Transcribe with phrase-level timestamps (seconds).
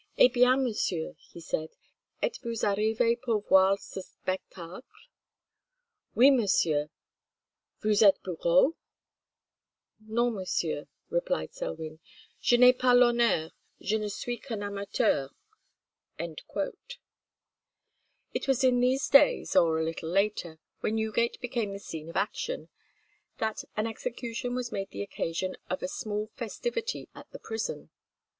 [0.17, 1.69] 'Eh bien, monsieur,' he said,
[2.23, 4.81] 'Etes vous arrivé pour voir ce spectacle?'
[6.15, 6.89] 'Oui, monsieur.'
[7.83, 8.75] 'Vous êtes bourreau?'
[9.99, 11.99] 'Non, monsieur,' replied Selwyn,
[12.41, 15.29] 'je n'ai pas l'honneur; je ne suis qu'un amateur.'"
[16.17, 16.41] It
[18.47, 22.69] was in these days, or a little later, when Newgate became the scene of action,
[23.37, 27.91] that an execution was made the occasion of a small festivity at the prison.